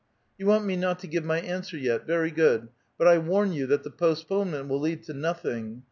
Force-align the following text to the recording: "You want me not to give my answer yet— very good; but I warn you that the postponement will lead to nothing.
"You 0.39 0.47
want 0.47 0.65
me 0.65 0.75
not 0.75 0.97
to 1.01 1.07
give 1.07 1.23
my 1.23 1.39
answer 1.41 1.77
yet— 1.77 2.07
very 2.07 2.31
good; 2.31 2.69
but 2.97 3.07
I 3.07 3.19
warn 3.19 3.51
you 3.51 3.67
that 3.67 3.83
the 3.83 3.91
postponement 3.91 4.67
will 4.67 4.79
lead 4.79 5.03
to 5.03 5.13
nothing. 5.13 5.79